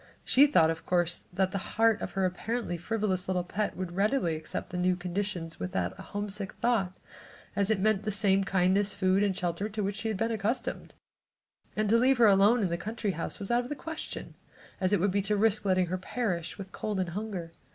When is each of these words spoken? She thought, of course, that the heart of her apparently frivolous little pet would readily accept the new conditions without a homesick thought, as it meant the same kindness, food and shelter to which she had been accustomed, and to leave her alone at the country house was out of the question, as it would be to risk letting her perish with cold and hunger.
She 0.23 0.47
thought, 0.47 0.71
of 0.71 0.83
course, 0.83 1.25
that 1.31 1.51
the 1.51 1.59
heart 1.77 2.01
of 2.01 2.13
her 2.13 2.25
apparently 2.25 2.75
frivolous 2.75 3.27
little 3.27 3.43
pet 3.43 3.77
would 3.77 3.91
readily 3.91 4.35
accept 4.35 4.71
the 4.71 4.79
new 4.79 4.95
conditions 4.95 5.59
without 5.59 5.93
a 5.99 6.01
homesick 6.01 6.53
thought, 6.53 6.95
as 7.55 7.69
it 7.69 7.79
meant 7.79 8.01
the 8.01 8.11
same 8.11 8.43
kindness, 8.43 8.95
food 8.95 9.21
and 9.21 9.37
shelter 9.37 9.69
to 9.69 9.83
which 9.83 9.97
she 9.97 10.07
had 10.07 10.17
been 10.17 10.31
accustomed, 10.31 10.95
and 11.75 11.87
to 11.89 11.99
leave 11.99 12.17
her 12.17 12.25
alone 12.25 12.63
at 12.63 12.69
the 12.69 12.77
country 12.79 13.11
house 13.11 13.37
was 13.37 13.51
out 13.51 13.61
of 13.61 13.69
the 13.69 13.75
question, 13.75 14.33
as 14.79 14.91
it 14.91 14.99
would 14.99 15.11
be 15.11 15.21
to 15.21 15.37
risk 15.37 15.65
letting 15.65 15.85
her 15.85 15.99
perish 15.99 16.57
with 16.57 16.71
cold 16.71 16.99
and 16.99 17.09
hunger. 17.09 17.51